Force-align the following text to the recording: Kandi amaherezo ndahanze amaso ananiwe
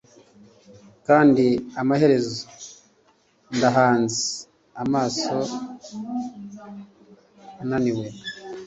Kandi 1.07 1.45
amaherezo 1.81 2.35
ndahanze 3.55 4.23
amaso 4.83 5.33
ananiwe 7.61 8.07